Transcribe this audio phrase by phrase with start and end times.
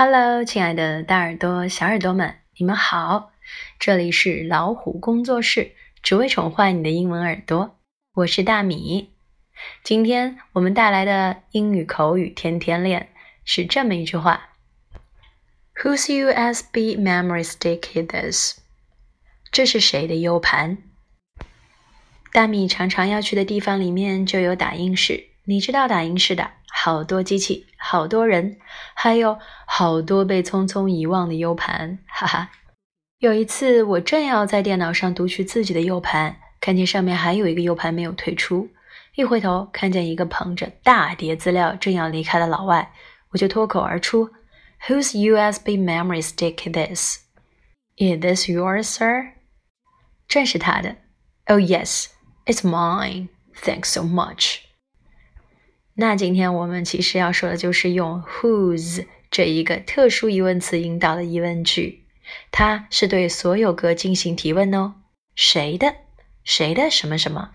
[0.00, 3.32] Hello，亲爱的大耳朵、小耳朵们，你们好！
[3.80, 5.72] 这里是老虎工作室，
[6.04, 7.80] 只为宠坏你的英文耳朵。
[8.14, 9.10] 我是大米。
[9.82, 13.08] 今天我们带来的英语口语天天练
[13.44, 14.50] 是这么一句话
[15.82, 18.58] ：Whose USB memory stick is this？
[19.50, 20.78] 这是谁的 U 盘？
[22.32, 26.52] 大米常常要去的地方里面就有打印室，你知道打印室的？
[26.80, 28.56] 好多机器，好多人，
[28.94, 29.36] 还有
[29.66, 32.50] 好多被匆匆遗忘的 U 盘，哈哈。
[33.18, 38.70] 有一次，我正要在电脑上读取自己的 U 盘，看见上面还有一个 U 盘没有退出，
[39.16, 42.92] 一回头看见一个捧着大叠资料正要离开的老外，
[43.30, 44.30] 我就脱口而出
[44.86, 47.18] ：“Whose USB memory stick is this?
[47.96, 49.32] Is this yours, sir？”
[50.28, 50.94] 正是他的。
[51.46, 52.06] Oh yes,
[52.46, 53.30] it's mine.
[53.64, 54.67] Thanks so much.
[55.97, 62.03] 那今天我们其实要说的就是用 whose 这一个特殊疑问词引导的疑问句，
[62.51, 64.95] 它是对所有格进行提问哦。
[65.35, 65.95] 谁的？
[66.43, 67.51] 谁的什么什么？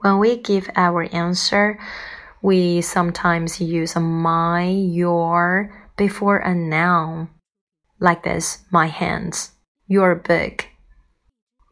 [0.00, 1.78] When we give our answer,
[2.40, 7.28] we sometimes use my, your before a noun,
[7.98, 9.48] like this: my hands,
[9.86, 10.66] your book,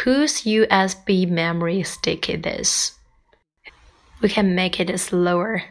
[0.04, 2.92] Whose USB memory stick is this?
[4.20, 5.62] We can make it slower.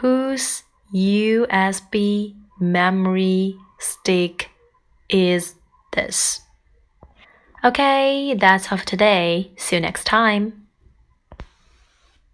[0.00, 0.62] Whose
[0.94, 4.50] USB memory stick
[5.08, 5.54] is
[5.92, 6.40] this?
[7.64, 9.50] Okay, that's all for today.
[9.56, 10.65] See you next time.